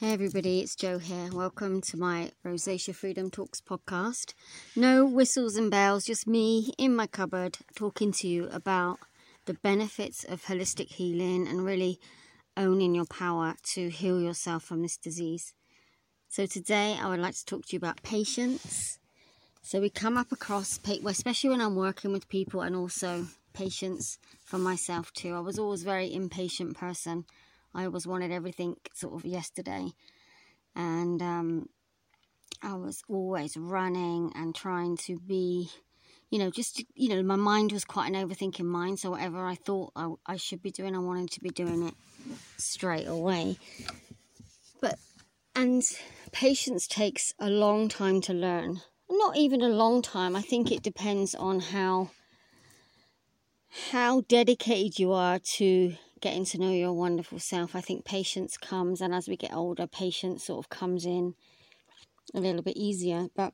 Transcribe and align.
Hey 0.00 0.12
everybody, 0.12 0.58
it's 0.58 0.74
Joe 0.74 0.98
here. 0.98 1.30
Welcome 1.32 1.80
to 1.82 1.96
my 1.96 2.32
Rosacea 2.44 2.92
Freedom 2.92 3.30
Talks 3.30 3.60
podcast. 3.60 4.34
No 4.74 5.06
whistles 5.06 5.54
and 5.54 5.70
bells, 5.70 6.04
just 6.04 6.26
me 6.26 6.74
in 6.76 6.96
my 6.96 7.06
cupboard 7.06 7.58
talking 7.76 8.10
to 8.14 8.26
you 8.26 8.48
about 8.50 8.98
the 9.44 9.54
benefits 9.54 10.24
of 10.24 10.46
holistic 10.46 10.88
healing 10.88 11.46
and 11.46 11.64
really 11.64 12.00
owning 12.56 12.96
your 12.96 13.04
power 13.04 13.54
to 13.74 13.88
heal 13.88 14.20
yourself 14.20 14.64
from 14.64 14.82
this 14.82 14.96
disease. 14.96 15.54
So 16.28 16.44
today 16.44 16.96
I 17.00 17.08
would 17.08 17.20
like 17.20 17.36
to 17.36 17.44
talk 17.44 17.66
to 17.66 17.74
you 17.74 17.78
about 17.78 18.02
patience. 18.02 18.98
So 19.62 19.80
we 19.80 19.90
come 19.90 20.16
up 20.16 20.32
across, 20.32 20.80
especially 21.06 21.50
when 21.50 21.60
I'm 21.60 21.76
working 21.76 22.10
with 22.10 22.28
people 22.28 22.62
and 22.62 22.74
also 22.74 23.28
patience 23.52 24.18
for 24.44 24.58
myself 24.58 25.12
too. 25.12 25.34
I 25.34 25.38
was 25.38 25.56
always 25.56 25.82
a 25.82 25.84
very 25.84 26.12
impatient 26.12 26.76
person 26.76 27.26
I 27.74 27.84
always 27.84 28.06
wanted 28.06 28.30
everything 28.30 28.76
sort 28.94 29.14
of 29.14 29.24
yesterday. 29.24 29.90
And 30.76 31.20
um, 31.22 31.68
I 32.62 32.74
was 32.74 33.02
always 33.08 33.56
running 33.56 34.32
and 34.34 34.54
trying 34.54 34.96
to 34.98 35.18
be, 35.18 35.70
you 36.30 36.38
know, 36.38 36.50
just, 36.50 36.84
you 36.94 37.08
know, 37.08 37.22
my 37.22 37.36
mind 37.36 37.72
was 37.72 37.84
quite 37.84 38.12
an 38.12 38.28
overthinking 38.28 38.64
mind. 38.64 38.98
So 39.00 39.10
whatever 39.10 39.44
I 39.46 39.54
thought 39.54 39.92
I, 39.96 40.12
I 40.26 40.36
should 40.36 40.62
be 40.62 40.70
doing, 40.70 40.94
I 40.94 41.00
wanted 41.00 41.30
to 41.32 41.40
be 41.40 41.50
doing 41.50 41.86
it 41.88 41.94
straight 42.56 43.06
away. 43.06 43.58
But, 44.80 44.98
and 45.54 45.82
patience 46.32 46.86
takes 46.86 47.32
a 47.38 47.48
long 47.48 47.88
time 47.88 48.20
to 48.22 48.32
learn. 48.32 48.80
Not 49.10 49.36
even 49.36 49.62
a 49.62 49.68
long 49.68 50.02
time. 50.02 50.34
I 50.34 50.42
think 50.42 50.72
it 50.72 50.82
depends 50.82 51.34
on 51.34 51.60
how 51.60 52.10
how 53.90 54.22
dedicated 54.22 54.98
you 54.98 55.12
are 55.12 55.40
to 55.40 55.94
getting 56.24 56.46
to 56.46 56.58
know 56.58 56.72
your 56.72 56.94
wonderful 56.94 57.38
self. 57.38 57.76
I 57.76 57.82
think 57.82 58.06
patience 58.06 58.56
comes, 58.56 59.02
and 59.02 59.14
as 59.14 59.28
we 59.28 59.36
get 59.36 59.52
older, 59.52 59.86
patience 59.86 60.44
sort 60.44 60.64
of 60.64 60.70
comes 60.70 61.04
in 61.04 61.34
a 62.34 62.40
little 62.40 62.62
bit 62.62 62.78
easier. 62.78 63.26
But 63.36 63.52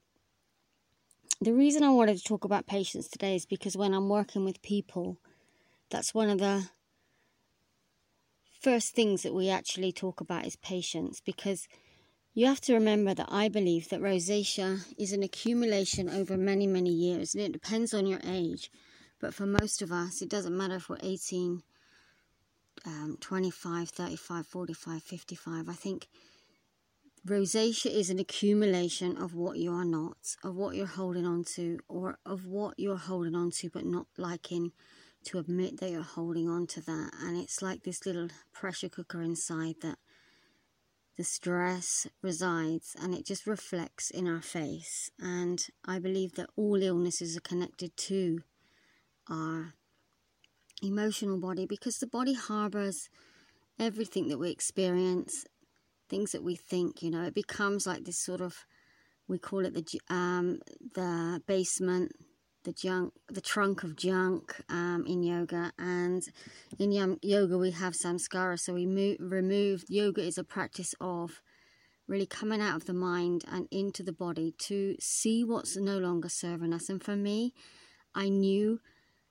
the 1.41 1.52
reason 1.52 1.82
I 1.82 1.91
wanted 1.91 2.16
to 2.18 2.23
talk 2.23 2.45
about 2.45 2.68
patience 2.68 3.09
today 3.09 3.35
is 3.35 3.45
because 3.45 3.76
when 3.76 3.93
I'm 3.93 4.09
working 4.09 4.45
with 4.45 4.63
people, 4.63 5.18
that's 5.91 6.15
one 6.15 6.30
of 6.30 6.38
the 6.38 6.68
first 8.60 8.95
things 8.95 9.24
that 9.24 9.35
we 9.35 9.51
actually 9.51 9.91
talk 9.91 10.21
about 10.21 10.46
is 10.46 10.54
patience 10.54 11.21
because 11.21 11.66
you 12.35 12.46
have 12.46 12.60
to 12.60 12.74
remember 12.74 13.15
that 13.15 13.32
I 13.32 13.48
believe 13.48 13.88
that 13.88 14.01
rosacea 14.01 14.85
is 14.96 15.13
an 15.13 15.24
accumulation 15.24 16.09
over 16.09 16.37
many, 16.37 16.68
many 16.68 16.93
years, 16.93 17.35
and 17.35 17.43
it 17.43 17.51
depends 17.51 17.93
on 17.93 18.07
your 18.07 18.21
age. 18.24 18.71
But 19.18 19.35
for 19.35 19.45
most 19.45 19.82
of 19.82 19.91
us, 19.91 20.23
it 20.23 20.29
doesn't 20.29 20.57
matter 20.57 20.76
if 20.76 20.88
we're 20.88 20.98
18, 21.02 21.65
um, 22.86 23.16
25, 23.20 23.88
35, 23.88 24.46
45, 24.46 25.02
55. 25.02 25.68
I 25.68 25.73
think 25.73 26.09
rosacea 27.26 27.90
is 27.90 28.10
an 28.10 28.18
accumulation 28.18 29.16
of 29.16 29.34
what 29.34 29.59
you 29.59 29.73
are 29.73 29.84
not, 29.84 30.36
of 30.42 30.56
what 30.56 30.76
you're 30.76 30.86
holding 30.86 31.26
on 31.26 31.45
to, 31.45 31.78
or 31.88 32.18
of 32.24 32.46
what 32.46 32.78
you're 32.78 32.96
holding 32.96 33.34
on 33.34 33.51
to 33.52 33.70
but 33.70 33.84
not 33.84 34.06
liking 34.16 34.73
to 35.24 35.38
admit 35.38 35.80
that 35.80 35.90
you're 35.90 36.02
holding 36.02 36.48
on 36.48 36.66
to 36.66 36.80
that. 36.80 37.10
And 37.23 37.36
it's 37.36 37.60
like 37.60 37.82
this 37.82 38.06
little 38.06 38.28
pressure 38.52 38.88
cooker 38.88 39.20
inside 39.20 39.76
that 39.82 39.98
the 41.16 41.24
stress 41.24 42.06
resides 42.23 42.96
and 42.98 43.14
it 43.14 43.26
just 43.26 43.46
reflects 43.46 44.10
in 44.10 44.26
our 44.26 44.40
face. 44.40 45.10
And 45.20 45.62
I 45.84 45.98
believe 45.98 46.34
that 46.36 46.48
all 46.56 46.82
illnesses 46.82 47.36
are 47.36 47.40
connected 47.40 47.96
to 47.98 48.40
our 49.28 49.74
emotional 50.82 51.38
body 51.38 51.66
because 51.66 51.98
the 51.98 52.06
body 52.06 52.34
harbors 52.34 53.09
everything 53.78 54.28
that 54.28 54.38
we 54.38 54.50
experience, 54.50 55.46
things 56.09 56.32
that 56.32 56.42
we 56.42 56.54
think, 56.54 57.02
you 57.02 57.10
know, 57.10 57.23
it 57.23 57.34
becomes 57.34 57.86
like 57.86 58.04
this 58.04 58.18
sort 58.18 58.40
of 58.40 58.66
we 59.28 59.38
call 59.38 59.64
it 59.64 59.74
the 59.74 60.01
um, 60.12 60.58
the 60.95 61.40
basement, 61.46 62.12
the 62.64 62.73
junk, 62.73 63.12
the 63.28 63.40
trunk 63.40 63.84
of 63.84 63.96
junk 63.96 64.60
um, 64.69 65.04
in 65.06 65.22
yoga, 65.22 65.72
and 65.78 66.24
in 66.78 66.90
yoga 67.22 67.56
we 67.56 67.70
have 67.70 67.94
samskara. 67.94 68.58
So 68.58 68.74
we 68.74 68.86
move, 68.86 69.16
remove 69.20 69.84
yoga 69.88 70.22
is 70.22 70.36
a 70.36 70.44
practice 70.44 70.94
of 71.00 71.40
really 72.08 72.26
coming 72.26 72.60
out 72.60 72.74
of 72.74 72.86
the 72.86 72.92
mind 72.92 73.44
and 73.50 73.69
into 73.70 74.02
the 74.02 74.12
body 74.12 74.52
to 74.58 74.96
see 74.98 75.44
what's 75.44 75.76
no 75.76 75.96
longer 75.98 76.28
serving 76.28 76.72
us. 76.72 76.88
And 76.88 77.02
for 77.02 77.14
me, 77.14 77.54
I 78.16 78.28
knew 78.28 78.80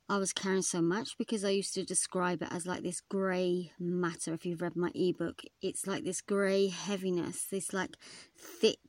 I 0.10 0.18
was 0.18 0.34
carrying 0.34 0.64
so 0.64 0.82
much 0.82 1.18
because 1.20 1.46
I 1.46 1.52
used 1.52 1.76
to 1.76 1.86
describe 1.86 2.42
it 2.42 2.48
as 2.52 2.66
like 2.66 2.82
this 2.82 3.00
grey 3.00 3.72
matter. 3.80 4.34
If 4.34 4.44
you've 4.44 4.62
read 4.64 4.76
my 4.76 4.90
ebook, 4.96 5.44
it's 5.62 5.86
like 5.86 6.04
this 6.04 6.22
grey 6.22 6.68
heaviness, 6.68 7.46
this 7.52 7.74
like 7.74 7.96
thick, 8.36 8.80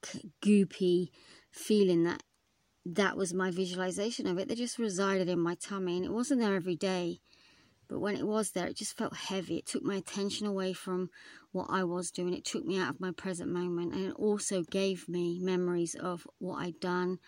goopy 0.43 1.11
feeling 1.51 2.05
that 2.05 2.23
that 2.87 3.19
was 3.19 3.35
my 3.35 3.51
visualization 3.51 4.27
of 4.27 4.39
it. 4.39 4.49
They 4.49 4.55
just 4.55 4.79
resided 4.79 5.29
in 5.29 5.39
my 5.41 5.57
tummy 5.57 5.99
and 5.99 6.07
it 6.07 6.13
wasn't 6.13 6.41
there 6.41 6.57
every 6.57 6.77
day. 6.77 7.21
But 7.87 7.99
when 7.99 8.17
it 8.17 8.27
was 8.27 8.53
there, 8.53 8.69
it 8.69 8.77
just 8.77 8.97
felt 8.97 9.15
heavy. 9.15 9.59
It 9.59 9.67
took 9.67 9.83
my 9.83 9.97
attention 9.97 10.47
away 10.47 10.73
from 10.73 11.11
what 11.53 11.67
I 11.69 11.85
was 11.85 12.11
doing. 12.11 12.33
It 12.33 12.45
took 12.45 12.65
me 12.65 12.79
out 12.79 12.89
of 12.95 13.01
my 13.01 13.11
present 13.11 13.51
moment. 13.51 13.93
And 13.93 14.07
it 14.07 14.15
also 14.15 14.63
gave 14.63 15.09
me 15.09 15.41
memories 15.41 15.97
of 15.97 16.27
what 16.39 16.63
I'd 16.63 16.81
done, 16.81 17.19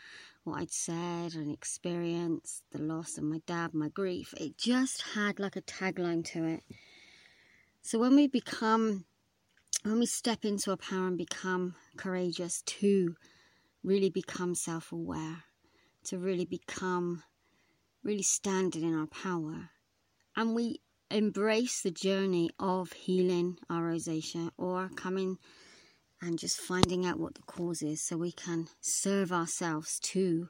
what 0.45 0.61
I'd 0.61 0.73
said 0.73 1.35
and 1.35 1.53
experienced, 1.53 2.65
the 2.73 2.83
loss 2.83 3.17
of 3.17 3.25
my 3.25 3.41
dad, 3.47 3.75
my 3.75 3.89
grief. 3.89 4.35
It 4.37 4.59
just 4.59 5.03
had 5.15 5.39
like 5.39 5.57
a 5.57 5.63
tagline 5.63 6.25
to 6.33 6.45
it. 6.45 6.63
So 7.83 7.99
when 7.99 8.17
we 8.17 8.27
become, 8.27 9.05
when 9.83 9.99
we 9.99 10.07
step 10.07 10.45
into 10.45 10.71
our 10.71 10.77
power 10.77 11.09
and 11.09 11.19
become 11.19 11.75
courageous 11.97 12.63
to 12.63 13.17
really 13.85 14.11
become 14.11 14.55
self 14.55 14.93
aware, 14.93 15.45
to 16.05 16.19
really 16.19 16.45
become, 16.45 17.23
really 18.03 18.23
standing 18.23 18.83
in 18.83 18.99
our 18.99 19.07
power, 19.07 19.71
and 20.37 20.55
we 20.55 20.81
embrace 21.11 21.83
the 21.83 21.91
journey 21.91 22.51
of 22.59 22.93
healing 22.93 23.59
our 23.69 23.93
rosacea 23.93 24.51
or 24.57 24.89
coming 24.97 25.39
and 26.23 26.39
just 26.39 26.61
finding 26.61 27.05
out 27.05 27.19
what 27.19 27.35
the 27.35 27.43
cause 27.43 27.83
is 27.83 28.01
so 28.01 28.17
we 28.17 28.31
can 28.31 28.69
serve 28.81 29.33
ourselves 29.33 29.99
to 29.99 30.49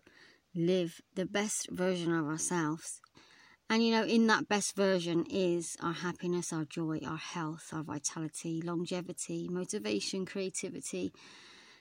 live 0.55 1.01
the 1.15 1.25
best 1.25 1.71
version 1.71 2.15
of 2.15 2.27
ourselves. 2.27 3.01
And 3.71 3.83
you 3.83 3.93
know, 3.93 4.05
in 4.05 4.27
that 4.27 4.49
best 4.49 4.77
version 4.77 5.25
is 5.31 5.77
our 5.83 5.95
happiness, 5.95 6.53
our 6.53 6.67
joy, 6.67 7.01
our 7.07 7.17
health, 7.17 7.71
our 7.73 7.83
vitality, 7.83 8.61
longevity, 8.63 9.49
motivation, 9.51 10.27
creativity, 10.27 11.11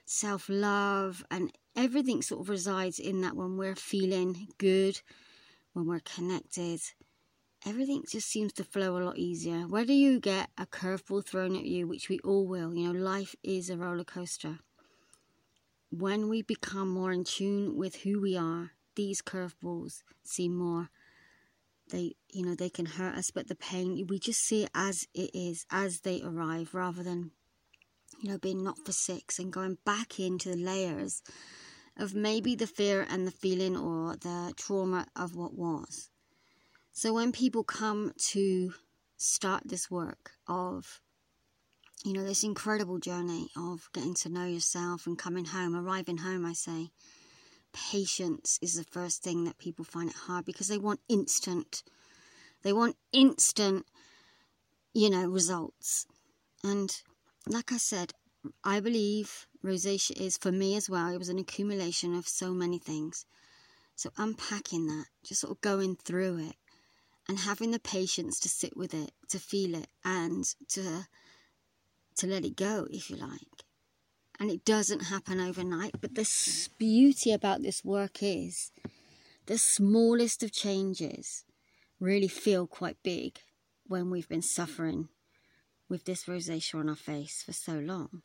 self 0.06 0.48
love, 0.48 1.22
and 1.30 1.52
everything 1.76 2.22
sort 2.22 2.40
of 2.40 2.48
resides 2.48 2.98
in 2.98 3.20
that 3.20 3.36
when 3.36 3.58
we're 3.58 3.76
feeling 3.76 4.48
good, 4.56 4.98
when 5.74 5.86
we're 5.86 6.00
connected, 6.00 6.80
everything 7.66 8.04
just 8.08 8.28
seems 8.28 8.52
to 8.54 8.64
flow 8.64 8.96
a 8.96 9.04
lot 9.04 9.18
easier. 9.18 9.66
Whether 9.68 9.92
you 9.92 10.20
get 10.20 10.50
a 10.58 10.66
curveball 10.66 11.26
thrown 11.26 11.56
at 11.56 11.64
you, 11.64 11.86
which 11.86 12.08
we 12.08 12.18
all 12.20 12.46
will, 12.46 12.74
you 12.74 12.92
know, 12.92 12.98
life 12.98 13.34
is 13.42 13.70
a 13.70 13.76
roller 13.76 14.04
coaster. 14.04 14.58
When 15.90 16.28
we 16.28 16.42
become 16.42 16.88
more 16.88 17.12
in 17.12 17.24
tune 17.24 17.76
with 17.76 17.96
who 17.96 18.20
we 18.20 18.36
are, 18.36 18.72
these 18.94 19.22
curveballs 19.22 20.02
seem 20.24 20.56
more 20.56 20.90
they 21.90 22.14
you 22.32 22.44
know 22.44 22.54
they 22.54 22.70
can 22.70 22.86
hurt 22.86 23.14
us 23.14 23.30
but 23.30 23.48
the 23.48 23.54
pain 23.54 24.06
we 24.08 24.18
just 24.18 24.40
see 24.40 24.64
it 24.64 24.70
as 24.74 25.06
it 25.14 25.30
is 25.34 25.66
as 25.70 26.00
they 26.00 26.20
arrive 26.22 26.74
rather 26.74 27.02
than 27.02 27.30
you 28.20 28.30
know 28.30 28.38
being 28.38 28.62
not 28.62 28.78
for 28.84 28.92
six 28.92 29.38
and 29.38 29.52
going 29.52 29.76
back 29.84 30.18
into 30.18 30.50
the 30.50 30.56
layers 30.56 31.22
of 31.96 32.14
maybe 32.14 32.54
the 32.54 32.66
fear 32.66 33.06
and 33.08 33.26
the 33.26 33.30
feeling 33.30 33.76
or 33.76 34.16
the 34.16 34.52
trauma 34.56 35.06
of 35.14 35.36
what 35.36 35.54
was 35.54 36.10
so 36.92 37.14
when 37.14 37.32
people 37.32 37.64
come 37.64 38.12
to 38.30 38.74
start 39.16 39.62
this 39.64 39.90
work 39.90 40.32
of, 40.46 41.00
you 42.04 42.12
know, 42.12 42.24
this 42.24 42.44
incredible 42.44 42.98
journey 42.98 43.48
of 43.56 43.88
getting 43.94 44.14
to 44.14 44.28
know 44.28 44.46
yourself 44.46 45.06
and 45.06 45.18
coming 45.18 45.46
home, 45.46 45.74
arriving 45.74 46.18
home, 46.18 46.44
I 46.44 46.52
say, 46.52 46.90
patience 47.72 48.58
is 48.60 48.74
the 48.74 48.84
first 48.84 49.22
thing 49.22 49.44
that 49.44 49.58
people 49.58 49.84
find 49.84 50.10
it 50.10 50.16
hard 50.26 50.44
because 50.44 50.68
they 50.68 50.78
want 50.78 51.00
instant, 51.08 51.82
they 52.62 52.72
want 52.72 52.96
instant, 53.12 53.86
you 54.92 55.08
know, 55.08 55.26
results. 55.26 56.06
And 56.62 56.94
like 57.46 57.72
I 57.72 57.78
said, 57.78 58.12
I 58.64 58.80
believe 58.80 59.46
rosacea 59.64 60.20
is, 60.20 60.36
for 60.36 60.52
me 60.52 60.76
as 60.76 60.90
well, 60.90 61.08
it 61.08 61.18
was 61.18 61.28
an 61.28 61.38
accumulation 61.38 62.14
of 62.14 62.28
so 62.28 62.52
many 62.52 62.78
things. 62.78 63.24
So 63.94 64.10
unpacking 64.18 64.86
that, 64.88 65.06
just 65.24 65.40
sort 65.40 65.52
of 65.52 65.60
going 65.60 65.96
through 65.96 66.38
it, 66.48 66.56
and 67.32 67.40
having 67.40 67.70
the 67.70 67.78
patience 67.78 68.38
to 68.38 68.46
sit 68.46 68.76
with 68.76 68.92
it, 68.92 69.10
to 69.26 69.38
feel 69.38 69.74
it, 69.74 69.86
and 70.04 70.44
to 70.68 71.06
to 72.14 72.26
let 72.26 72.44
it 72.44 72.56
go, 72.56 72.86
if 72.90 73.08
you 73.08 73.16
like. 73.16 73.64
And 74.38 74.50
it 74.50 74.66
doesn't 74.66 75.04
happen 75.04 75.40
overnight, 75.40 75.94
but 75.98 76.14
the 76.14 76.28
beauty 76.76 77.32
about 77.32 77.62
this 77.62 77.82
work 77.82 78.22
is 78.22 78.70
the 79.46 79.56
smallest 79.56 80.42
of 80.42 80.52
changes 80.52 81.44
really 81.98 82.28
feel 82.28 82.66
quite 82.66 83.02
big 83.02 83.38
when 83.86 84.10
we've 84.10 84.28
been 84.28 84.42
suffering 84.42 85.08
with 85.88 86.04
this 86.04 86.24
rosacea 86.24 86.74
on 86.80 86.90
our 86.90 86.94
face 86.94 87.42
for 87.42 87.54
so 87.54 87.78
long. 87.78 88.20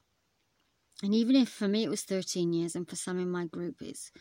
And 1.01 1.15
even 1.15 1.37
if 1.37 1.47
for 1.47 1.69
me 1.69 1.85
it 1.85 1.89
was 1.89 2.03
13 2.03 2.51
years, 2.51 2.75
and 2.75 2.85
for 2.89 2.97
some 2.97 3.19
in 3.19 3.31
my 3.31 3.45
group 3.45 3.75
it's, 3.79 4.11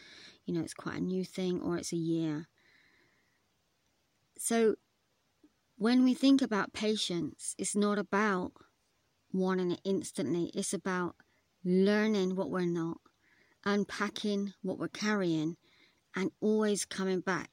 you 0.44 0.54
know, 0.54 0.60
it's 0.60 0.74
quite 0.74 0.98
a 0.98 1.00
new 1.00 1.24
thing 1.24 1.60
or 1.60 1.76
it's 1.76 1.92
a 1.92 1.96
year. 1.96 2.46
So 4.38 4.76
when 5.78 6.04
we 6.04 6.14
think 6.14 6.42
about 6.42 6.72
patience, 6.72 7.54
it's 7.58 7.76
not 7.76 7.98
about 7.98 8.52
wanting 9.32 9.72
it 9.72 9.80
instantly, 9.84 10.50
it's 10.54 10.72
about 10.72 11.16
learning 11.64 12.36
what 12.36 12.50
we're 12.50 12.64
not, 12.64 12.98
unpacking 13.64 14.54
what 14.62 14.78
we're 14.78 14.88
carrying, 14.88 15.56
and 16.14 16.30
always 16.40 16.84
coming 16.84 17.20
back 17.20 17.50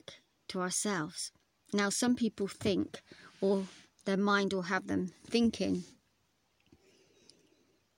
to 0.47 0.61
ourselves. 0.61 1.31
Now, 1.73 1.89
some 1.89 2.15
people 2.15 2.47
think, 2.47 3.01
or 3.41 3.63
their 4.05 4.17
mind 4.17 4.53
will 4.53 4.63
have 4.63 4.87
them 4.87 5.11
thinking, 5.25 5.83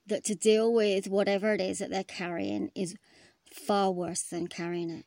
that 0.06 0.24
to 0.24 0.34
deal 0.34 0.72
with 0.72 1.08
whatever 1.08 1.52
it 1.52 1.60
is 1.60 1.78
that 1.78 1.90
they're 1.90 2.04
carrying 2.04 2.70
is 2.74 2.96
far 3.52 3.90
worse 3.90 4.22
than 4.22 4.46
carrying 4.46 4.90
it. 4.90 5.04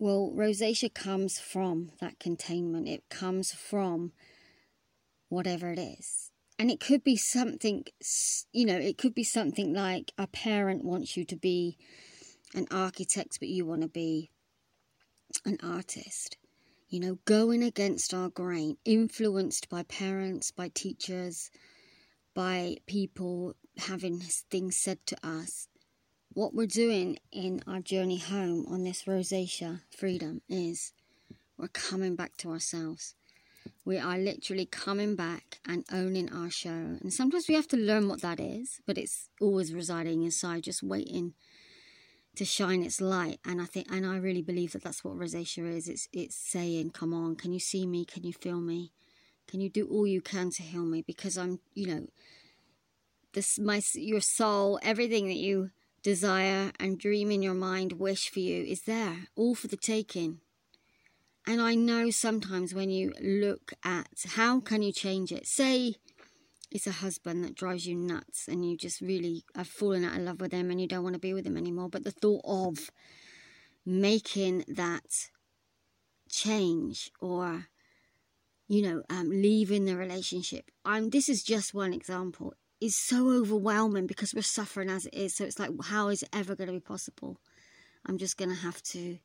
Well, 0.00 0.32
rosacea 0.34 0.94
comes 0.94 1.38
from 1.38 1.92
that 2.00 2.18
containment, 2.18 2.88
it 2.88 3.10
comes 3.10 3.52
from 3.52 4.12
whatever 5.28 5.70
it 5.70 5.78
is. 5.78 6.30
And 6.58 6.70
it 6.70 6.80
could 6.80 7.04
be 7.04 7.16
something, 7.16 7.84
you 8.50 8.64
know, 8.64 8.78
it 8.78 8.96
could 8.96 9.14
be 9.14 9.24
something 9.24 9.74
like 9.74 10.12
a 10.16 10.26
parent 10.26 10.86
wants 10.86 11.18
you 11.18 11.26
to 11.26 11.36
be 11.36 11.76
an 12.54 12.66
architect, 12.70 13.40
but 13.40 13.50
you 13.50 13.66
want 13.66 13.82
to 13.82 13.88
be 13.88 14.30
an 15.44 15.58
artist. 15.62 16.38
You 16.88 17.00
know, 17.00 17.18
going 17.26 17.62
against 17.62 18.14
our 18.14 18.30
grain, 18.30 18.78
influenced 18.86 19.68
by 19.68 19.82
parents, 19.82 20.50
by 20.50 20.70
teachers, 20.72 21.50
by 22.34 22.78
people 22.86 23.54
having 23.76 24.20
things 24.20 24.78
said 24.78 25.04
to 25.08 25.16
us. 25.22 25.68
What 26.40 26.54
we're 26.54 26.64
doing 26.64 27.18
in 27.30 27.62
our 27.66 27.80
journey 27.80 28.16
home 28.16 28.64
on 28.70 28.82
this 28.82 29.02
rosacea 29.02 29.82
freedom 29.94 30.40
is 30.48 30.94
we're 31.58 31.68
coming 31.68 32.16
back 32.16 32.38
to 32.38 32.50
ourselves. 32.50 33.14
We 33.84 33.98
are 33.98 34.16
literally 34.16 34.64
coming 34.64 35.16
back 35.16 35.58
and 35.68 35.84
owning 35.92 36.32
our 36.32 36.48
show. 36.48 36.96
And 37.02 37.12
sometimes 37.12 37.46
we 37.46 37.56
have 37.56 37.68
to 37.68 37.76
learn 37.76 38.08
what 38.08 38.22
that 38.22 38.40
is, 38.40 38.80
but 38.86 38.96
it's 38.96 39.28
always 39.38 39.74
residing 39.74 40.22
inside, 40.22 40.62
just 40.62 40.82
waiting 40.82 41.34
to 42.36 42.46
shine 42.46 42.82
its 42.84 43.02
light. 43.02 43.38
And 43.44 43.60
I 43.60 43.66
think, 43.66 43.88
and 43.92 44.06
I 44.06 44.16
really 44.16 44.40
believe 44.40 44.72
that 44.72 44.82
that's 44.82 45.04
what 45.04 45.18
rosacea 45.18 45.70
is. 45.76 45.88
It's 45.88 46.08
it's 46.10 46.36
saying, 46.36 46.92
"Come 46.92 47.12
on, 47.12 47.36
can 47.36 47.52
you 47.52 47.60
see 47.60 47.86
me? 47.86 48.06
Can 48.06 48.24
you 48.24 48.32
feel 48.32 48.62
me? 48.62 48.92
Can 49.46 49.60
you 49.60 49.68
do 49.68 49.86
all 49.88 50.06
you 50.06 50.22
can 50.22 50.48
to 50.52 50.62
heal 50.62 50.86
me? 50.86 51.02
Because 51.02 51.36
I'm, 51.36 51.60
you 51.74 51.86
know, 51.86 52.06
this 53.34 53.58
my 53.58 53.82
your 53.92 54.22
soul, 54.22 54.78
everything 54.82 55.26
that 55.28 55.36
you 55.36 55.70
desire 56.02 56.72
and 56.80 56.98
dream 56.98 57.30
in 57.30 57.42
your 57.42 57.54
mind, 57.54 57.92
wish 57.92 58.30
for 58.30 58.40
you 58.40 58.64
is 58.64 58.82
there, 58.82 59.28
all 59.36 59.54
for 59.54 59.68
the 59.68 59.76
taking. 59.76 60.40
And 61.46 61.60
I 61.60 61.74
know 61.74 62.10
sometimes 62.10 62.74
when 62.74 62.90
you 62.90 63.12
look 63.20 63.72
at 63.84 64.08
how 64.36 64.60
can 64.60 64.82
you 64.82 64.92
change 64.92 65.32
it, 65.32 65.46
say 65.46 65.94
it's 66.70 66.86
a 66.86 66.92
husband 66.92 67.44
that 67.44 67.54
drives 67.54 67.86
you 67.86 67.96
nuts 67.96 68.46
and 68.46 68.68
you 68.68 68.76
just 68.76 69.00
really 69.00 69.44
are 69.56 69.64
fallen 69.64 70.04
out 70.04 70.16
of 70.16 70.22
love 70.22 70.40
with 70.40 70.52
him 70.52 70.70
and 70.70 70.80
you 70.80 70.86
don't 70.86 71.02
want 71.02 71.14
to 71.14 71.20
be 71.20 71.34
with 71.34 71.46
him 71.46 71.56
anymore, 71.56 71.88
but 71.88 72.04
the 72.04 72.10
thought 72.10 72.42
of 72.44 72.90
making 73.84 74.64
that 74.68 75.28
change 76.28 77.10
or 77.20 77.66
you 78.68 78.82
know 78.82 79.02
um, 79.10 79.28
leaving 79.28 79.84
the 79.84 79.96
relationship. 79.96 80.70
I'm 80.84 81.10
this 81.10 81.28
is 81.28 81.42
just 81.42 81.74
one 81.74 81.92
example 81.92 82.54
is 82.80 82.96
so 82.96 83.30
overwhelming 83.30 84.06
because 84.06 84.34
we're 84.34 84.42
suffering 84.42 84.88
as 84.88 85.06
it 85.06 85.14
is. 85.14 85.34
So 85.34 85.44
it's 85.44 85.58
like, 85.58 85.70
how 85.84 86.08
is 86.08 86.22
it 86.22 86.30
ever 86.32 86.54
going 86.54 86.68
to 86.68 86.72
be 86.72 86.80
possible? 86.80 87.38
I'm 88.06 88.18
just 88.18 88.36
going 88.36 88.48
to 88.50 88.56
have 88.56 88.82
to, 88.84 89.18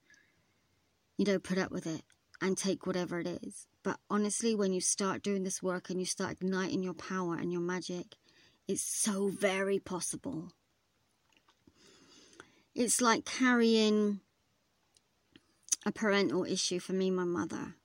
you 1.17 1.25
know, 1.25 1.39
put 1.39 1.57
up 1.57 1.71
with 1.71 1.87
it 1.87 2.01
and 2.41 2.57
take 2.57 2.85
whatever 2.85 3.19
it 3.19 3.27
is. 3.27 3.67
But 3.83 3.97
honestly, 4.09 4.55
when 4.55 4.73
you 4.73 4.81
start 4.81 5.23
doing 5.23 5.43
this 5.43 5.63
work 5.63 5.89
and 5.89 5.99
you 5.99 6.05
start 6.05 6.33
igniting 6.41 6.83
your 6.83 6.93
power 6.93 7.35
and 7.35 7.51
your 7.51 7.61
magic, 7.61 8.15
it's 8.67 8.81
so 8.81 9.29
very 9.29 9.79
possible. 9.79 10.51
It's 12.73 12.99
like 12.99 13.23
carrying 13.23 14.19
a 15.85 15.91
parental 15.91 16.43
issue 16.43 16.79
for 16.79 16.93
me, 16.93 17.11
my 17.11 17.23
mother. 17.23 17.75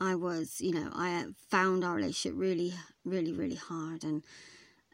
I 0.00 0.14
was, 0.14 0.60
you 0.60 0.72
know, 0.72 0.90
I 0.92 1.26
found 1.50 1.84
our 1.84 1.94
relationship 1.94 2.32
really, 2.36 2.74
really, 3.04 3.32
really 3.32 3.56
hard. 3.56 4.02
And 4.02 4.24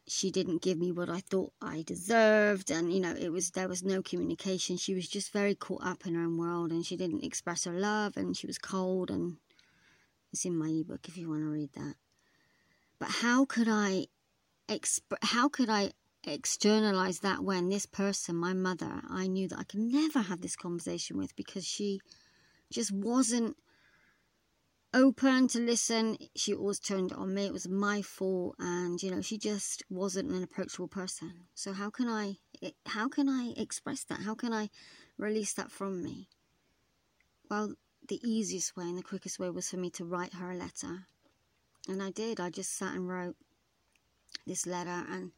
she 0.07 0.31
didn't 0.31 0.63
give 0.63 0.79
me 0.79 0.91
what 0.91 1.09
I 1.09 1.21
thought 1.21 1.53
I 1.61 1.83
deserved 1.83 2.71
and 2.71 2.93
you 2.93 3.01
know 3.01 3.15
it 3.15 3.31
was 3.31 3.51
there 3.51 3.69
was 3.69 3.83
no 3.83 4.03
communication. 4.03 4.77
She 4.77 4.95
was 4.95 5.09
just 5.09 5.33
very 5.33 5.55
caught 5.55 5.85
up 5.85 6.07
in 6.07 6.15
her 6.15 6.23
own 6.23 6.39
world 6.39 6.71
and 6.71 6.85
she 6.85 6.97
didn't 6.97 7.25
express 7.25 7.65
her 7.65 7.73
love 7.73 8.17
and 8.17 8.37
she 8.37 8.47
was 8.47 8.59
cold 8.59 9.11
and 9.11 9.37
it's 10.33 10.45
in 10.45 10.57
my 10.57 10.69
ebook 10.69 11.09
if 11.09 11.17
you 11.17 11.29
want 11.29 11.43
to 11.43 11.49
read 11.49 11.73
that. 11.75 11.95
But 12.99 13.11
how 13.11 13.45
could 13.45 13.69
I 13.69 14.07
exp- 14.69 15.19
how 15.23 15.49
could 15.49 15.69
I 15.71 15.93
externalize 16.25 17.21
that 17.21 17.43
when 17.43 17.69
this 17.69 17.87
person 17.87 18.37
my 18.37 18.53
mother 18.53 19.03
I 19.09 19.27
knew 19.27 19.49
that 19.49 19.59
I 19.59 19.65
could 19.65 19.81
never 19.81 20.21
have 20.21 20.41
this 20.41 20.57
conversation 20.57 21.17
with 21.17 21.35
because 21.37 21.67
she 21.67 22.01
just 22.71 22.93
wasn't 22.93 23.57
open 24.95 25.49
to 25.49 25.59
listen. 25.59 26.19
She 26.37 26.55
always 26.55 26.79
turned 26.79 27.13
on 27.13 27.35
me. 27.35 27.47
It 27.47 27.53
was 27.53 27.69
my 27.69 28.03
fault, 28.03 28.57
and 28.59 29.03
you 29.03 29.11
know, 29.11 29.21
she 29.21 29.39
just 29.39 29.83
wasn't 29.89 30.31
an 30.31 30.43
approachable 30.43 30.89
person. 30.89 31.47
So 31.55 31.73
how 31.73 31.91
can 31.91 32.09
I, 32.09 32.37
how 32.87 33.09
can 33.09 33.29
I 33.29 33.55
express 33.57 34.05
that? 34.05 34.21
How 34.21 34.35
can 34.35 34.53
I 34.53 34.71
release 35.19 35.53
that 35.55 35.71
from 35.71 36.03
me? 36.03 36.29
Well, 37.51 37.75
the 38.09 38.21
easiest 38.23 38.77
way 38.77 38.85
and 38.85 38.99
the 38.99 39.03
quickest 39.03 39.39
way 39.39 39.51
was 39.51 39.71
for 39.71 39.77
me 39.77 39.91
to 39.91 40.05
write 40.05 40.35
her 40.35 40.51
a 40.51 40.57
letter, 40.57 41.07
and 41.89 42.03
I 42.03 42.11
did. 42.11 42.41
I 42.41 42.51
just 42.51 42.77
sat 42.77 42.95
and 42.95 43.09
wrote 43.09 43.37
this 44.47 44.67
letter, 44.67 45.05
and 45.11 45.33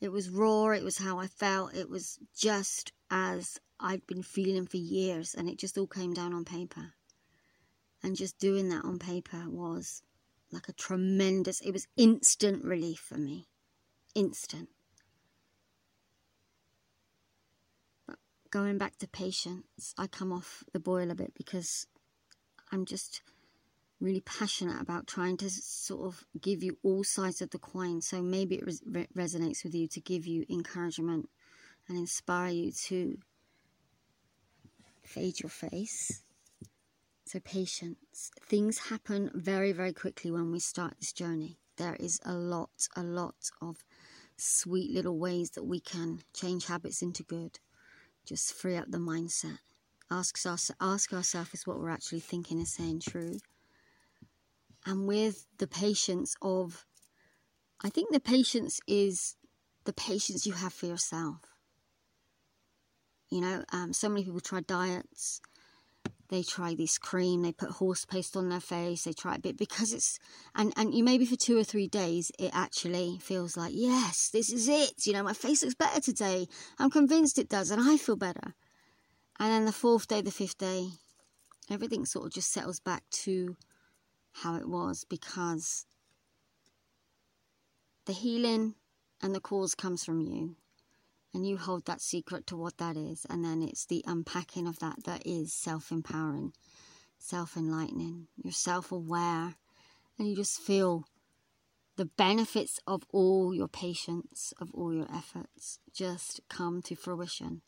it 0.00 0.10
was 0.10 0.28
raw. 0.30 0.68
It 0.70 0.84
was 0.84 0.98
how 0.98 1.18
I 1.18 1.26
felt. 1.26 1.74
It 1.74 1.88
was 1.88 2.18
just 2.36 2.92
as 3.10 3.58
I'd 3.80 4.06
been 4.06 4.22
feeling 4.22 4.66
for 4.66 4.76
years, 4.76 5.34
and 5.34 5.48
it 5.48 5.58
just 5.58 5.78
all 5.78 5.86
came 5.86 6.12
down 6.12 6.34
on 6.34 6.44
paper. 6.44 6.92
And 8.02 8.16
just 8.16 8.38
doing 8.38 8.68
that 8.68 8.84
on 8.84 8.98
paper 8.98 9.44
was 9.48 10.02
like 10.52 10.68
a 10.68 10.72
tremendous, 10.72 11.60
it 11.60 11.72
was 11.72 11.88
instant 11.96 12.64
relief 12.64 13.00
for 13.00 13.18
me. 13.18 13.48
Instant. 14.14 14.68
But 18.06 18.16
going 18.50 18.78
back 18.78 18.96
to 18.98 19.08
patience, 19.08 19.94
I 19.98 20.06
come 20.06 20.32
off 20.32 20.62
the 20.72 20.80
boil 20.80 21.10
a 21.10 21.14
bit 21.14 21.34
because 21.34 21.86
I'm 22.70 22.84
just 22.84 23.22
really 24.00 24.20
passionate 24.20 24.80
about 24.80 25.06
trying 25.06 25.36
to 25.38 25.50
sort 25.50 26.06
of 26.06 26.24
give 26.40 26.62
you 26.62 26.78
all 26.82 27.02
sides 27.02 27.40
of 27.40 27.50
the 27.50 27.58
coin. 27.58 28.00
So 28.02 28.22
maybe 28.22 28.56
it 28.56 28.66
res- 28.66 28.82
resonates 29.16 29.64
with 29.64 29.74
you 29.74 29.88
to 29.88 30.00
give 30.00 30.26
you 30.26 30.44
encouragement 30.48 31.28
and 31.88 31.98
inspire 31.98 32.52
you 32.52 32.72
to 32.72 33.18
fade 35.02 35.40
your 35.40 35.50
face 35.50 36.22
patience. 37.40 38.30
Things 38.40 38.78
happen 38.90 39.30
very, 39.34 39.72
very 39.72 39.92
quickly 39.92 40.30
when 40.30 40.50
we 40.50 40.58
start 40.58 40.94
this 40.98 41.12
journey. 41.12 41.58
There 41.76 41.96
is 41.96 42.20
a 42.24 42.32
lot, 42.32 42.88
a 42.96 43.02
lot 43.02 43.50
of 43.60 43.84
sweet 44.36 44.90
little 44.92 45.18
ways 45.18 45.50
that 45.50 45.64
we 45.64 45.80
can 45.80 46.20
change 46.34 46.66
habits 46.66 47.02
into 47.02 47.22
good. 47.22 47.58
Just 48.26 48.52
free 48.52 48.76
up 48.76 48.90
the 48.90 48.98
mindset. 48.98 49.58
Ask, 50.10 50.38
ask 50.80 51.12
ourselves 51.12 51.54
is 51.54 51.66
what 51.66 51.78
we're 51.78 51.90
actually 51.90 52.20
thinking 52.20 52.58
and 52.58 52.68
saying 52.68 53.00
true. 53.00 53.38
And 54.84 55.06
with 55.06 55.46
the 55.58 55.66
patience 55.66 56.36
of, 56.40 56.86
I 57.82 57.90
think 57.90 58.12
the 58.12 58.20
patience 58.20 58.80
is 58.86 59.36
the 59.84 59.92
patience 59.92 60.46
you 60.46 60.52
have 60.52 60.72
for 60.72 60.86
yourself. 60.86 61.40
You 63.30 63.40
know, 63.40 63.64
um, 63.72 63.92
so 63.92 64.08
many 64.08 64.24
people 64.24 64.40
try 64.40 64.60
diets 64.60 65.40
they 66.28 66.42
try 66.42 66.74
this 66.74 66.98
cream, 66.98 67.42
they 67.42 67.52
put 67.52 67.70
horse 67.70 68.04
paste 68.04 68.36
on 68.36 68.48
their 68.48 68.60
face, 68.60 69.04
they 69.04 69.12
try 69.12 69.36
a 69.36 69.38
bit 69.38 69.56
because 69.56 69.92
it's 69.92 70.18
and 70.54 70.72
and 70.76 70.94
you 70.94 71.04
maybe 71.04 71.26
for 71.26 71.36
two 71.36 71.58
or 71.58 71.64
three 71.64 71.88
days 71.88 72.30
it 72.38 72.50
actually 72.52 73.18
feels 73.20 73.56
like 73.56 73.72
yes, 73.74 74.30
this 74.32 74.52
is 74.52 74.68
it. 74.68 75.06
You 75.06 75.12
know, 75.12 75.22
my 75.22 75.32
face 75.32 75.62
looks 75.62 75.74
better 75.74 76.00
today. 76.00 76.46
I'm 76.78 76.90
convinced 76.90 77.38
it 77.38 77.48
does, 77.48 77.70
and 77.70 77.80
I 77.80 77.96
feel 77.96 78.16
better. 78.16 78.54
And 79.38 79.52
then 79.52 79.64
the 79.66 79.72
fourth 79.72 80.08
day, 80.08 80.22
the 80.22 80.30
fifth 80.30 80.58
day, 80.58 80.88
everything 81.70 82.06
sort 82.06 82.26
of 82.26 82.32
just 82.32 82.52
settles 82.52 82.80
back 82.80 83.04
to 83.24 83.56
how 84.32 84.56
it 84.56 84.68
was 84.68 85.04
because 85.08 85.86
the 88.06 88.12
healing 88.12 88.74
and 89.22 89.34
the 89.34 89.40
cause 89.40 89.74
comes 89.74 90.04
from 90.04 90.20
you 90.20 90.56
and 91.36 91.46
you 91.46 91.58
hold 91.58 91.84
that 91.84 92.00
secret 92.00 92.46
to 92.46 92.56
what 92.56 92.78
that 92.78 92.96
is 92.96 93.26
and 93.28 93.44
then 93.44 93.62
it's 93.62 93.84
the 93.84 94.02
unpacking 94.06 94.66
of 94.66 94.78
that 94.78 95.04
that 95.04 95.22
is 95.26 95.52
self-empowering 95.52 96.52
self-enlightening 97.18 98.26
you're 98.42 98.52
self-aware 98.52 99.54
and 100.18 100.28
you 100.28 100.34
just 100.34 100.58
feel 100.60 101.04
the 101.96 102.04
benefits 102.04 102.78
of 102.86 103.04
all 103.10 103.54
your 103.54 103.68
patience, 103.68 104.52
of 104.60 104.70
all 104.74 104.92
your 104.92 105.08
efforts, 105.12 105.78
just 105.92 106.40
come 106.48 106.82
to 106.82 106.94
fruition. 106.94 107.62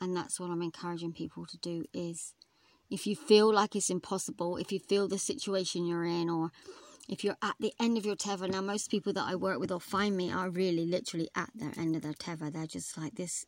And 0.00 0.16
that's 0.16 0.38
what 0.38 0.50
I'm 0.50 0.62
encouraging 0.62 1.12
people 1.12 1.46
to 1.46 1.58
do 1.58 1.84
is 1.92 2.32
if 2.90 3.06
you 3.06 3.14
feel 3.14 3.52
like 3.52 3.76
it's 3.76 3.90
impossible, 3.90 4.56
if 4.56 4.72
you 4.72 4.78
feel 4.78 5.08
the 5.08 5.18
situation 5.18 5.84
you're 5.84 6.04
in, 6.04 6.30
or 6.30 6.50
if 7.10 7.24
you're 7.24 7.36
at 7.42 7.56
the 7.58 7.72
end 7.80 7.98
of 7.98 8.06
your 8.06 8.14
tether, 8.14 8.46
now 8.46 8.60
most 8.60 8.88
people 8.88 9.12
that 9.14 9.26
I 9.26 9.34
work 9.34 9.58
with 9.58 9.72
or 9.72 9.80
find 9.80 10.16
me 10.16 10.30
are 10.32 10.48
really 10.48 10.86
literally 10.86 11.28
at 11.34 11.50
their 11.56 11.72
end 11.76 11.96
of 11.96 12.02
their 12.02 12.14
tether. 12.14 12.50
They're 12.50 12.66
just 12.66 12.96
like 12.96 13.16
this 13.16 13.46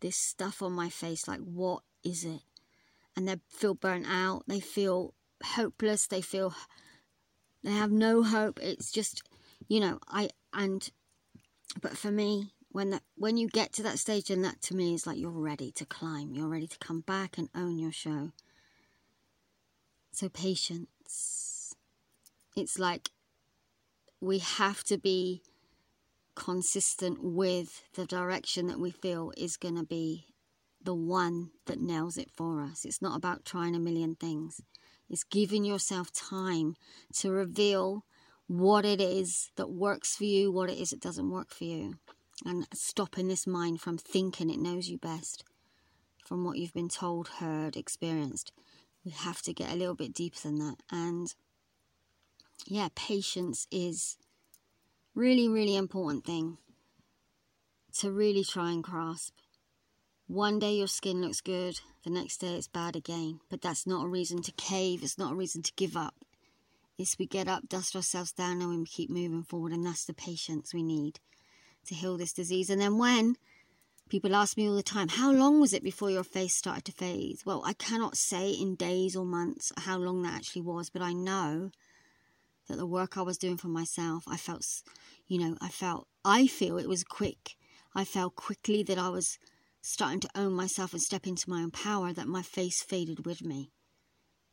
this 0.00 0.16
stuff 0.16 0.62
on 0.62 0.72
my 0.72 0.88
face, 0.88 1.28
like 1.28 1.40
what 1.40 1.82
is 2.02 2.24
it? 2.24 2.40
And 3.14 3.28
they 3.28 3.36
feel 3.48 3.74
burnt 3.74 4.06
out, 4.08 4.44
they 4.46 4.60
feel 4.60 5.12
hopeless, 5.44 6.06
they 6.06 6.22
feel 6.22 6.54
they 7.62 7.72
have 7.72 7.90
no 7.90 8.22
hope. 8.22 8.58
It's 8.62 8.90
just, 8.90 9.22
you 9.68 9.78
know, 9.78 9.98
I 10.08 10.30
and 10.54 10.88
but 11.82 11.98
for 11.98 12.10
me, 12.10 12.54
when 12.70 12.90
that 12.90 13.02
when 13.16 13.36
you 13.36 13.48
get 13.48 13.74
to 13.74 13.82
that 13.82 13.98
stage, 13.98 14.30
and 14.30 14.42
that 14.42 14.62
to 14.62 14.74
me 14.74 14.94
is 14.94 15.06
like 15.06 15.18
you're 15.18 15.30
ready 15.30 15.70
to 15.72 15.84
climb, 15.84 16.32
you're 16.32 16.48
ready 16.48 16.66
to 16.66 16.78
come 16.78 17.00
back 17.00 17.36
and 17.36 17.50
own 17.54 17.78
your 17.78 17.92
show. 17.92 18.32
So 20.12 20.30
patience. 20.30 21.45
It's 22.56 22.78
like 22.78 23.10
we 24.18 24.38
have 24.38 24.82
to 24.84 24.96
be 24.96 25.42
consistent 26.34 27.18
with 27.22 27.82
the 27.94 28.06
direction 28.06 28.66
that 28.68 28.80
we 28.80 28.90
feel 28.90 29.30
is 29.36 29.58
going 29.58 29.76
to 29.76 29.84
be 29.84 30.24
the 30.82 30.94
one 30.94 31.50
that 31.66 31.80
nails 31.80 32.16
it 32.16 32.30
for 32.34 32.62
us. 32.62 32.86
It's 32.86 33.02
not 33.02 33.16
about 33.16 33.44
trying 33.44 33.74
a 33.74 33.78
million 33.78 34.14
things. 34.14 34.62
It's 35.10 35.22
giving 35.22 35.66
yourself 35.66 36.10
time 36.12 36.76
to 37.16 37.30
reveal 37.30 38.04
what 38.46 38.86
it 38.86 39.02
is 39.02 39.50
that 39.56 39.70
works 39.70 40.16
for 40.16 40.24
you, 40.24 40.50
what 40.50 40.70
it 40.70 40.78
is 40.78 40.90
that 40.90 41.00
doesn't 41.00 41.30
work 41.30 41.52
for 41.52 41.64
you, 41.64 41.98
and 42.44 42.66
stopping 42.72 43.28
this 43.28 43.46
mind 43.46 43.82
from 43.82 43.98
thinking 43.98 44.48
it 44.48 44.60
knows 44.60 44.88
you 44.88 44.96
best 44.96 45.44
from 46.24 46.42
what 46.42 46.56
you've 46.56 46.74
been 46.74 46.88
told, 46.88 47.28
heard, 47.28 47.76
experienced. 47.76 48.50
We 49.04 49.10
have 49.10 49.42
to 49.42 49.52
get 49.52 49.72
a 49.72 49.76
little 49.76 49.94
bit 49.94 50.14
deeper 50.14 50.38
than 50.42 50.58
that. 50.58 50.76
And 50.90 51.34
yeah, 52.66 52.88
patience 52.94 53.66
is 53.70 54.16
really, 55.14 55.48
really 55.48 55.76
important 55.76 56.24
thing 56.24 56.58
to 57.98 58.10
really 58.10 58.44
try 58.44 58.70
and 58.70 58.82
grasp. 58.82 59.34
One 60.26 60.58
day 60.58 60.74
your 60.74 60.88
skin 60.88 61.20
looks 61.20 61.40
good, 61.40 61.80
the 62.04 62.10
next 62.10 62.38
day 62.38 62.54
it's 62.54 62.68
bad 62.68 62.96
again. 62.96 63.40
But 63.48 63.62
that's 63.62 63.86
not 63.86 64.04
a 64.04 64.08
reason 64.08 64.42
to 64.42 64.52
cave, 64.52 65.02
it's 65.02 65.18
not 65.18 65.32
a 65.32 65.36
reason 65.36 65.62
to 65.62 65.72
give 65.76 65.96
up. 65.96 66.14
It's 66.98 67.18
we 67.18 67.26
get 67.26 67.46
up, 67.46 67.68
dust 67.68 67.94
ourselves 67.94 68.32
down, 68.32 68.62
and 68.62 68.70
we 68.70 68.84
keep 68.86 69.10
moving 69.10 69.42
forward, 69.42 69.72
and 69.72 69.84
that's 69.84 70.06
the 70.06 70.14
patience 70.14 70.72
we 70.72 70.82
need 70.82 71.20
to 71.86 71.94
heal 71.94 72.16
this 72.16 72.32
disease. 72.32 72.70
And 72.70 72.80
then 72.80 72.98
when 72.98 73.36
people 74.08 74.34
ask 74.34 74.56
me 74.56 74.68
all 74.68 74.74
the 74.74 74.82
time, 74.82 75.08
how 75.08 75.30
long 75.30 75.60
was 75.60 75.72
it 75.72 75.82
before 75.82 76.10
your 76.10 76.24
face 76.24 76.54
started 76.54 76.84
to 76.86 76.92
fade? 76.92 77.38
Well, 77.44 77.62
I 77.64 77.74
cannot 77.74 78.16
say 78.16 78.50
in 78.50 78.76
days 78.76 79.14
or 79.14 79.24
months 79.24 79.72
how 79.76 79.98
long 79.98 80.22
that 80.22 80.34
actually 80.34 80.62
was, 80.62 80.90
but 80.90 81.02
I 81.02 81.12
know 81.12 81.70
that 82.68 82.76
the 82.76 82.86
work 82.86 83.16
I 83.16 83.22
was 83.22 83.38
doing 83.38 83.56
for 83.56 83.68
myself, 83.68 84.24
I 84.26 84.36
felt, 84.36 84.66
you 85.26 85.38
know, 85.38 85.56
I 85.60 85.68
felt, 85.68 86.08
I 86.24 86.46
feel 86.46 86.78
it 86.78 86.88
was 86.88 87.04
quick. 87.04 87.56
I 87.94 88.04
felt 88.04 88.36
quickly 88.36 88.82
that 88.84 88.98
I 88.98 89.08
was 89.08 89.38
starting 89.80 90.20
to 90.20 90.30
own 90.34 90.52
myself 90.52 90.92
and 90.92 91.00
step 91.00 91.26
into 91.26 91.48
my 91.48 91.62
own 91.62 91.70
power 91.70 92.12
that 92.12 92.26
my 92.26 92.42
face 92.42 92.82
faded 92.82 93.24
with 93.24 93.42
me. 93.42 93.70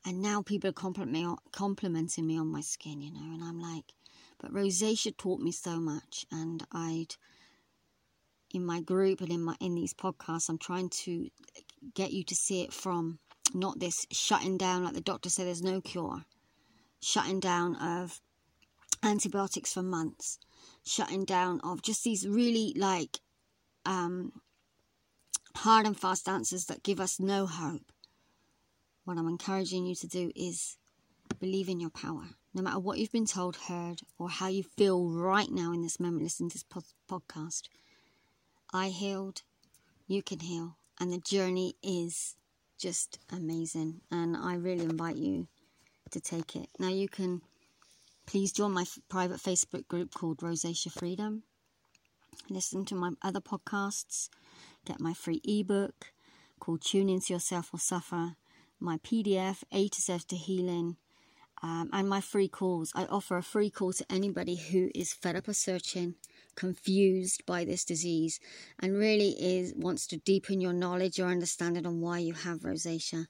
And 0.06 0.22
now 0.22 0.42
people 0.42 0.70
are 0.70 0.74
compliment 0.74 1.12
me, 1.12 1.36
complimenting 1.52 2.28
me 2.28 2.38
on 2.38 2.48
my 2.48 2.62
skin, 2.62 3.02
you 3.02 3.12
know, 3.12 3.34
and 3.34 3.44
I'm 3.44 3.60
like, 3.60 3.94
but 4.40 4.54
rosacea 4.54 5.16
taught 5.18 5.40
me 5.40 5.52
so 5.52 5.80
much, 5.80 6.26
and 6.32 6.66
I'd 6.72 7.16
in 8.54 8.66
my 8.66 8.82
group 8.82 9.22
and 9.22 9.32
in 9.32 9.42
my 9.42 9.56
in 9.60 9.76
these 9.76 9.94
podcasts, 9.94 10.50
I'm 10.50 10.58
trying 10.58 10.90
to 10.90 11.30
get 11.96 12.12
you 12.12 12.24
to 12.26 12.36
see 12.36 12.62
it 12.62 12.74
from 12.74 13.20
not 13.54 13.80
this 13.80 14.06
shutting 14.12 14.58
down, 14.58 14.84
like 14.84 14.94
the 14.94 15.02
doctor 15.02 15.30
said, 15.30 15.48
there's 15.48 15.62
no 15.62 15.82
cure, 15.82 16.26
shutting 17.04 17.40
down 17.40 17.76
of 17.76 18.22
antibiotics 19.04 19.74
for 19.74 19.84
months, 19.84 20.40
shutting 20.86 21.26
down 21.26 21.60
of 21.62 21.82
just 21.82 22.04
these 22.04 22.28
really 22.28 22.74
like 22.78 23.20
um, 23.86 24.32
hard 25.56 25.86
and 25.86 26.00
fast 26.00 26.28
answers 26.28 26.66
that 26.66 26.84
give 26.84 27.00
us 27.00 27.20
no 27.20 27.46
hope. 27.46 27.92
What 29.06 29.18
I'm 29.18 29.28
encouraging 29.28 29.86
you 29.86 29.96
to 29.96 30.08
do 30.08 30.32
is 30.36 30.78
believe 31.40 31.68
in 31.68 31.80
your 31.80 31.90
power. 31.90 32.24
No 32.54 32.62
matter 32.62 32.80
what 32.80 33.00
you've 33.00 33.12
been 33.12 33.26
told, 33.26 33.56
heard, 33.56 34.02
or 34.18 34.30
how 34.30 34.48
you 34.48 34.64
feel 34.64 35.10
right 35.10 35.50
now 35.50 35.74
in 35.74 35.82
this 35.82 36.00
moment, 36.00 36.24
listening 36.24 36.52
to 36.52 36.56
this 36.56 36.84
podcast. 37.10 37.64
I 38.72 38.90
healed, 38.90 39.42
you 40.08 40.24
can 40.24 40.40
heal, 40.40 40.78
and 41.00 41.12
the 41.12 41.18
journey 41.18 41.76
is 41.84 42.36
just 42.78 43.20
amazing. 43.32 44.02
And 44.12 44.38
I 44.38 44.56
really 44.56 44.86
invite 44.86 45.16
you 45.16 45.48
to 46.14 46.22
take 46.22 46.56
it. 46.56 46.70
Now, 46.80 46.90
you 46.90 47.08
can 47.08 47.42
please 48.26 48.52
join 48.52 48.72
my 48.72 48.86
private 49.10 49.38
Facebook 49.38 49.88
group 49.88 50.14
called 50.14 50.40
Rosacea 50.40 50.92
Freedom. 50.92 51.44
Listen 52.50 52.86
to 52.86 52.96
my 52.96 53.12
other 53.22 53.42
podcasts 53.42 54.30
get 54.86 55.00
my 55.00 55.14
free 55.14 55.42
ebook 55.44 56.14
called 56.60 56.82
Tune 56.82 57.10
Into 57.10 57.34
Yourself 57.34 57.70
or 57.74 57.80
Suffer, 57.80 58.36
my 58.80 58.98
PDF, 58.98 59.64
A 59.72 59.88
to 59.90 60.02
Z 60.02 60.20
to 60.28 60.36
Healing, 60.36 60.98
um, 61.62 61.90
and 61.94 62.08
my 62.10 62.22
free 62.22 62.48
calls. 62.48 62.92
I 62.96 63.06
offer 63.06 63.38
a 63.38 63.44
free 63.44 63.70
call 63.70 63.94
to 63.94 64.06
anybody 64.10 64.56
who 64.56 64.90
is 64.94 65.14
fed 65.14 65.36
up 65.36 65.48
of 65.48 65.56
searching, 65.56 66.16
confused 66.56 67.46
by 67.46 67.66
this 67.66 67.86
disease, 67.86 68.40
and 68.80 68.98
really 68.98 69.32
is 69.40 69.74
wants 69.76 70.08
to 70.08 70.18
deepen 70.18 70.62
your 70.62 70.74
knowledge, 70.74 71.18
your 71.18 71.30
understanding 71.30 71.86
on 71.86 72.02
why 72.02 72.20
you 72.20 72.34
have 72.34 72.60
rosacea, 72.60 73.28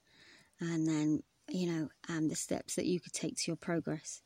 and 0.60 0.86
then 0.86 1.22
you 1.48 1.70
know 1.70 1.88
um, 2.08 2.28
the 2.28 2.36
steps 2.36 2.74
that 2.76 2.86
you 2.86 3.00
could 3.00 3.12
take 3.12 3.36
to 3.36 3.50
your 3.50 3.56
progress. 3.56 4.20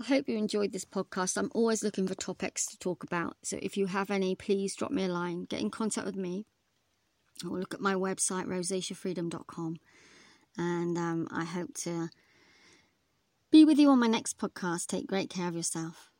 I 0.00 0.04
hope 0.04 0.28
you 0.28 0.36
enjoyed 0.36 0.72
this 0.72 0.84
podcast. 0.84 1.38
I'm 1.38 1.50
always 1.54 1.82
looking 1.82 2.06
for 2.06 2.14
topics 2.14 2.66
to 2.66 2.78
talk 2.78 3.02
about. 3.02 3.36
So 3.42 3.58
if 3.62 3.78
you 3.78 3.86
have 3.86 4.10
any, 4.10 4.34
please 4.34 4.76
drop 4.76 4.90
me 4.90 5.04
a 5.04 5.08
line, 5.08 5.46
get 5.48 5.60
in 5.60 5.70
contact 5.70 6.06
with 6.06 6.16
me, 6.16 6.44
or 7.48 7.58
look 7.58 7.72
at 7.72 7.80
my 7.80 7.94
website, 7.94 8.46
rosaceafreedom.com. 8.46 9.76
And 10.58 10.98
um, 10.98 11.28
I 11.30 11.44
hope 11.44 11.72
to 11.84 12.10
be 13.50 13.64
with 13.64 13.78
you 13.78 13.88
on 13.88 13.98
my 13.98 14.06
next 14.06 14.38
podcast. 14.38 14.88
Take 14.88 15.06
great 15.06 15.30
care 15.30 15.48
of 15.48 15.54
yourself. 15.54 16.10